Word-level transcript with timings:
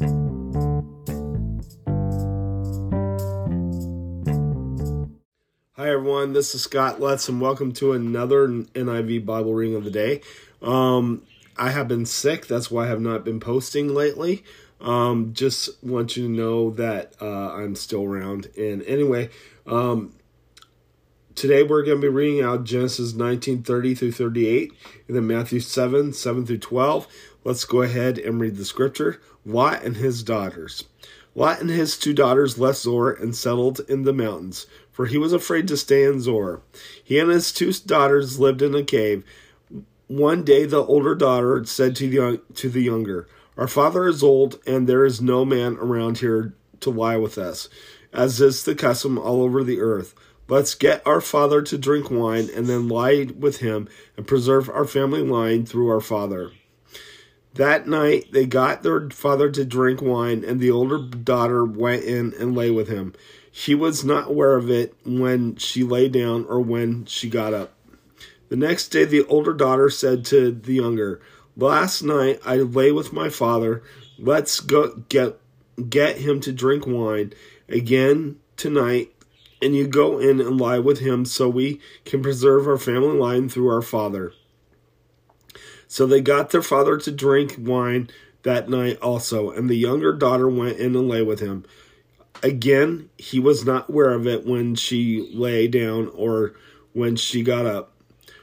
Hi, 0.00 0.06
everyone. 5.76 6.32
This 6.32 6.54
is 6.54 6.62
Scott 6.62 7.00
Lutz, 7.00 7.28
and 7.28 7.38
welcome 7.38 7.72
to 7.72 7.92
another 7.92 8.48
NIV 8.48 9.26
Bible 9.26 9.52
reading 9.52 9.76
of 9.76 9.84
the 9.84 9.90
day. 9.90 10.22
Um, 10.62 11.24
I 11.58 11.68
have 11.68 11.86
been 11.86 12.06
sick. 12.06 12.46
That's 12.46 12.70
why 12.70 12.86
I 12.86 12.88
have 12.88 13.02
not 13.02 13.26
been 13.26 13.40
posting 13.40 13.92
lately. 13.92 14.42
Um, 14.80 15.34
just 15.34 15.68
want 15.84 16.16
you 16.16 16.22
to 16.28 16.32
know 16.32 16.70
that 16.70 17.14
uh, 17.20 17.52
I'm 17.52 17.74
still 17.74 18.04
around. 18.04 18.48
And 18.56 18.82
anyway, 18.84 19.28
um, 19.66 20.14
today 21.40 21.62
we're 21.62 21.82
going 21.82 21.96
to 21.96 22.02
be 22.02 22.14
reading 22.14 22.44
out 22.44 22.64
Genesis 22.64 23.14
19:30 23.14 23.96
through 23.96 24.12
38, 24.12 24.74
and 25.08 25.16
then 25.16 25.26
Matthew 25.26 25.58
7 25.58 26.12
7 26.12 26.44
through 26.44 26.58
12. 26.58 27.08
Let's 27.44 27.64
go 27.64 27.80
ahead 27.80 28.18
and 28.18 28.38
read 28.38 28.56
the 28.56 28.64
scripture. 28.66 29.22
Lot 29.46 29.82
and 29.82 29.96
his 29.96 30.22
daughters. 30.22 30.84
Lot 31.34 31.62
and 31.62 31.70
his 31.70 31.96
two 31.96 32.12
daughters 32.12 32.58
left 32.58 32.80
Zoar 32.80 33.10
and 33.10 33.34
settled 33.34 33.80
in 33.88 34.02
the 34.02 34.12
mountains, 34.12 34.66
for 34.92 35.06
he 35.06 35.16
was 35.16 35.32
afraid 35.32 35.66
to 35.68 35.78
stay 35.78 36.04
in 36.04 36.20
Zoar. 36.20 36.60
He 37.02 37.18
and 37.18 37.30
his 37.30 37.52
two 37.52 37.72
daughters 37.72 38.38
lived 38.38 38.60
in 38.60 38.74
a 38.74 38.82
cave. 38.82 39.24
One 40.08 40.44
day 40.44 40.66
the 40.66 40.84
older 40.84 41.14
daughter 41.14 41.64
said 41.64 41.96
to 41.96 42.10
the, 42.10 42.42
to 42.56 42.68
the 42.68 42.82
younger, 42.82 43.26
Our 43.56 43.68
father 43.68 44.06
is 44.06 44.22
old, 44.22 44.58
and 44.66 44.86
there 44.86 45.06
is 45.06 45.22
no 45.22 45.46
man 45.46 45.78
around 45.78 46.18
here 46.18 46.52
to 46.80 46.90
lie 46.90 47.16
with 47.16 47.38
us, 47.38 47.70
as 48.12 48.42
is 48.42 48.64
the 48.64 48.74
custom 48.74 49.18
all 49.18 49.42
over 49.42 49.64
the 49.64 49.80
earth. 49.80 50.14
Let's 50.50 50.74
get 50.74 51.06
our 51.06 51.20
father 51.20 51.62
to 51.62 51.78
drink 51.78 52.10
wine, 52.10 52.50
and 52.54 52.66
then 52.66 52.88
lie 52.88 53.28
with 53.38 53.58
him, 53.58 53.88
and 54.16 54.26
preserve 54.26 54.68
our 54.68 54.84
family 54.84 55.22
line 55.22 55.64
through 55.64 55.88
our 55.88 56.00
father. 56.00 56.50
That 57.54 57.86
night 57.86 58.32
they 58.32 58.46
got 58.46 58.82
their 58.82 59.08
father 59.10 59.48
to 59.52 59.64
drink 59.64 60.02
wine, 60.02 60.44
and 60.44 60.58
the 60.58 60.72
older 60.72 60.98
daughter 60.98 61.64
went 61.64 62.02
in 62.02 62.34
and 62.40 62.56
lay 62.56 62.72
with 62.72 62.88
him. 62.88 63.14
She 63.52 63.76
was 63.76 64.04
not 64.04 64.28
aware 64.28 64.56
of 64.56 64.68
it 64.68 64.94
when 65.06 65.54
she 65.54 65.84
lay 65.84 66.08
down 66.08 66.44
or 66.46 66.60
when 66.60 67.04
she 67.04 67.28
got 67.30 67.54
up. 67.54 67.72
The 68.48 68.56
next 68.56 68.88
day 68.88 69.04
the 69.04 69.24
older 69.26 69.52
daughter 69.52 69.88
said 69.88 70.24
to 70.26 70.50
the 70.50 70.74
younger, 70.74 71.20
Last 71.56 72.02
night 72.02 72.40
I 72.44 72.56
lay 72.56 72.90
with 72.90 73.12
my 73.12 73.28
father. 73.28 73.84
Let's 74.18 74.58
go 74.58 75.04
get 75.08 75.38
get 75.88 76.18
him 76.18 76.40
to 76.40 76.52
drink 76.52 76.88
wine 76.88 77.34
again 77.68 78.40
tonight, 78.56 79.12
and 79.62 79.74
you 79.74 79.86
go 79.86 80.18
in 80.18 80.40
and 80.40 80.60
lie 80.60 80.78
with 80.78 81.00
him 81.00 81.24
so 81.24 81.48
we 81.48 81.80
can 82.04 82.22
preserve 82.22 82.66
our 82.66 82.78
family 82.78 83.16
line 83.16 83.48
through 83.48 83.68
our 83.68 83.82
father. 83.82 84.32
So 85.86 86.06
they 86.06 86.20
got 86.20 86.50
their 86.50 86.62
father 86.62 86.96
to 86.98 87.10
drink 87.10 87.56
wine 87.58 88.10
that 88.42 88.68
night 88.68 88.98
also, 89.00 89.50
and 89.50 89.68
the 89.68 89.76
younger 89.76 90.12
daughter 90.12 90.48
went 90.48 90.78
in 90.78 90.94
and 90.96 91.08
lay 91.08 91.22
with 91.22 91.40
him. 91.40 91.64
Again, 92.42 93.10
he 93.18 93.38
was 93.38 93.66
not 93.66 93.90
aware 93.90 94.12
of 94.12 94.26
it 94.26 94.46
when 94.46 94.74
she 94.74 95.30
lay 95.34 95.68
down 95.68 96.10
or 96.14 96.54
when 96.92 97.16
she 97.16 97.42
got 97.42 97.66
up. 97.66 97.92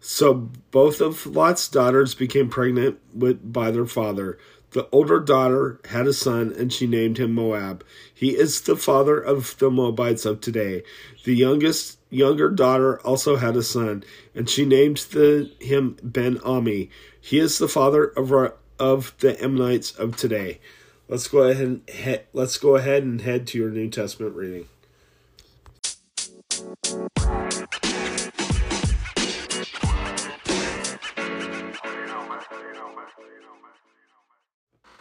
So 0.00 0.50
both 0.70 1.00
of 1.00 1.26
Lot's 1.26 1.68
daughters 1.68 2.14
became 2.14 2.50
pregnant 2.50 2.98
with, 3.14 3.52
by 3.52 3.70
their 3.70 3.86
father. 3.86 4.38
The 4.72 4.88
older 4.92 5.18
daughter 5.18 5.80
had 5.86 6.06
a 6.06 6.12
son, 6.12 6.54
and 6.56 6.72
she 6.72 6.86
named 6.86 7.18
him 7.18 7.34
Moab. 7.34 7.84
He 8.12 8.36
is 8.36 8.60
the 8.60 8.76
father 8.76 9.18
of 9.18 9.56
the 9.58 9.70
Moabites 9.70 10.26
of 10.26 10.40
today. 10.40 10.82
The 11.24 11.34
youngest 11.34 11.98
younger 12.10 12.50
daughter 12.50 13.00
also 13.00 13.36
had 13.36 13.56
a 13.56 13.62
son, 13.62 14.04
and 14.34 14.48
she 14.48 14.66
named 14.66 14.98
the, 15.10 15.50
him 15.60 15.96
Ben 16.02 16.36
Ammi. 16.38 16.90
He 17.20 17.38
is 17.38 17.58
the 17.58 17.68
father 17.68 18.04
of 18.04 18.30
our, 18.30 18.54
of 18.78 19.14
the 19.20 19.42
Ammonites 19.42 19.92
of 19.92 20.16
today. 20.16 20.60
Let's 21.08 21.28
go 21.28 21.38
ahead 21.38 21.66
and 21.66 21.88
he, 21.88 22.18
let's 22.34 22.58
go 22.58 22.76
ahead 22.76 23.02
and 23.02 23.22
head 23.22 23.46
to 23.48 23.58
your 23.58 23.70
New 23.70 23.88
Testament 23.88 24.36
reading. 24.36 24.68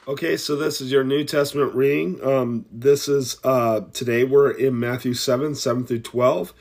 Okay, 0.07 0.38
so 0.38 0.56
this 0.56 0.79
is 0.79 0.90
your 0.90 1.03
New 1.03 1.25
Testament 1.25 1.75
reading. 1.75 2.23
Um, 2.23 2.66
this 2.72 3.09
is 3.09 3.40
uh, 3.44 3.81
today 3.91 4.23
we're 4.23 4.51
in 4.51 4.79
Matthew 4.79 5.13
7 5.13 5.53
7 5.53 5.85
through 5.85 6.00
12. 6.00 6.53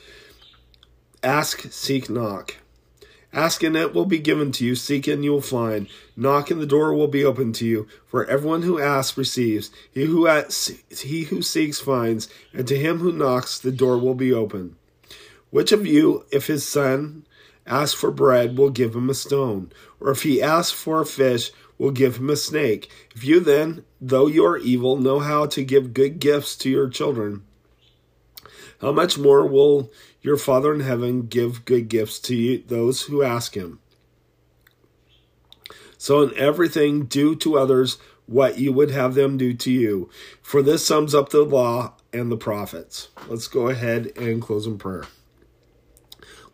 Ask, 1.23 1.71
seek, 1.71 2.09
knock. 2.09 2.57
Ask 3.31 3.63
and 3.63 3.77
it 3.77 3.93
will 3.93 4.05
be 4.05 4.19
given 4.19 4.51
to 4.51 4.65
you. 4.65 4.75
Seek 4.75 5.07
and 5.07 5.23
you 5.23 5.31
will 5.31 5.39
find. 5.39 5.87
Knock 6.17 6.51
and 6.51 6.59
the 6.59 6.65
door 6.65 6.93
will 6.93 7.07
be 7.07 7.23
opened 7.23 7.55
to 7.55 7.65
you. 7.65 7.87
For 8.05 8.25
everyone 8.25 8.63
who 8.63 8.81
asks 8.81 9.17
receives. 9.17 9.71
He 9.93 10.03
who 10.07 10.27
asks, 10.27 10.73
he 10.89 11.23
who 11.23 11.41
seeks 11.41 11.79
finds. 11.79 12.27
And 12.51 12.67
to 12.67 12.77
him 12.77 12.99
who 12.99 13.13
knocks 13.13 13.57
the 13.57 13.71
door 13.71 13.97
will 13.97 14.15
be 14.15 14.33
open. 14.33 14.75
Which 15.51 15.71
of 15.71 15.87
you, 15.87 16.25
if 16.33 16.47
his 16.47 16.67
son 16.67 17.25
asks 17.65 17.97
for 17.97 18.11
bread, 18.11 18.57
will 18.57 18.71
give 18.71 18.93
him 18.93 19.09
a 19.09 19.13
stone? 19.13 19.71
Or 20.01 20.11
if 20.11 20.23
he 20.23 20.41
asks 20.41 20.73
for 20.73 20.99
a 20.99 21.05
fish, 21.05 21.51
will 21.77 21.91
give 21.91 22.17
him 22.17 22.29
a 22.29 22.35
snake? 22.35 22.89
If 23.15 23.23
you 23.23 23.39
then, 23.39 23.85
though 24.01 24.27
you 24.27 24.45
are 24.45 24.57
evil, 24.57 24.97
know 24.97 25.19
how 25.19 25.45
to 25.47 25.63
give 25.63 25.93
good 25.93 26.19
gifts 26.19 26.55
to 26.57 26.69
your 26.69 26.89
children, 26.89 27.43
how 28.81 28.91
much 28.91 29.17
more 29.17 29.45
will 29.45 29.91
your 30.21 30.37
Father 30.37 30.73
in 30.73 30.81
heaven 30.81 31.27
give 31.27 31.65
good 31.65 31.89
gifts 31.89 32.19
to 32.19 32.35
you, 32.35 32.63
those 32.67 33.03
who 33.03 33.23
ask 33.23 33.55
him? 33.55 33.79
So, 35.97 36.21
in 36.21 36.37
everything, 36.37 37.05
do 37.05 37.35
to 37.37 37.57
others 37.57 37.97
what 38.27 38.59
you 38.59 38.71
would 38.71 38.91
have 38.91 39.15
them 39.15 39.37
do 39.37 39.53
to 39.53 39.71
you. 39.71 40.09
For 40.41 40.61
this 40.61 40.85
sums 40.85 41.15
up 41.15 41.29
the 41.29 41.43
law 41.43 41.93
and 42.13 42.31
the 42.31 42.37
prophets. 42.37 43.09
Let's 43.27 43.47
go 43.47 43.67
ahead 43.69 44.11
and 44.15 44.41
close 44.41 44.67
in 44.67 44.77
prayer. 44.77 45.05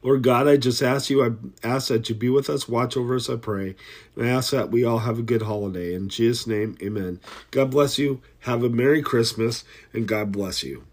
Lord 0.03 0.21
God, 0.21 0.47
I 0.47 0.57
just 0.57 0.83
ask 0.83 1.09
you, 1.09 1.25
I 1.25 1.31
ask 1.65 1.87
that 1.87 2.09
you 2.09 2.15
be 2.15 2.29
with 2.29 2.49
us, 2.49 2.67
watch 2.67 2.97
over 2.97 3.15
us, 3.15 3.29
I 3.29 3.37
pray. 3.37 3.75
And 4.15 4.27
I 4.27 4.29
ask 4.29 4.51
that 4.51 4.69
we 4.69 4.83
all 4.83 4.99
have 4.99 5.17
a 5.17 5.23
good 5.23 5.43
holiday. 5.43 5.93
In 5.93 6.09
Jesus' 6.09 6.45
name, 6.45 6.77
amen. 6.81 7.21
God 7.51 7.71
bless 7.71 7.97
you. 7.97 8.21
Have 8.41 8.63
a 8.63 8.69
Merry 8.69 9.01
Christmas, 9.01 9.63
and 9.93 10.07
God 10.07 10.31
bless 10.31 10.63
you. 10.63 10.83